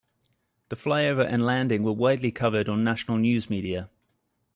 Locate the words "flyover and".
0.75-1.45